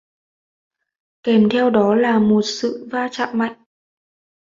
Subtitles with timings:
[1.23, 3.63] Kèm theo đó là một sự va chạm mạnh